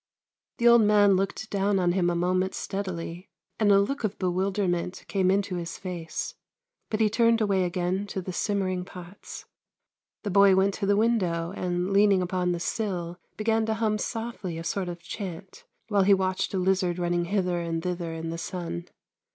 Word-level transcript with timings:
The 0.57 0.67
old 0.67 0.81
man 0.81 1.15
looked 1.15 1.51
down 1.51 1.77
on 1.77 1.91
him 1.91 2.09
a 2.09 2.15
moment 2.15 2.55
steadily, 2.55 3.29
and 3.59 3.71
a 3.71 3.79
look 3.79 4.03
of 4.03 4.17
bewilderment 4.17 5.05
came 5.07 5.29
into 5.29 5.57
his 5.57 5.77
face. 5.77 6.33
But 6.89 6.99
he 7.01 7.07
turned 7.07 7.39
away 7.39 7.65
again 7.65 8.07
to 8.07 8.19
the 8.19 8.33
simmering 8.33 8.83
pots. 8.83 9.45
The 10.23 10.31
boy 10.31 10.55
went 10.55 10.73
to 10.73 10.87
the 10.87 10.97
window, 10.97 11.53
and, 11.55 11.93
leaning 11.93 12.23
upon 12.23 12.51
the 12.51 12.59
sill, 12.59 13.19
began 13.37 13.63
to 13.67 13.75
hum 13.75 13.99
softly 13.99 14.57
a 14.57 14.63
sort 14.63 14.89
of 14.89 15.03
chant, 15.03 15.65
while 15.87 16.01
he 16.01 16.15
watched 16.15 16.55
a 16.55 16.57
lizard 16.57 16.97
running 16.97 17.25
hither 17.25 17.59
and 17.59 17.83
thither 17.83 18.11
in 18.11 18.31
the 18.31 18.39
sun. 18.39 18.87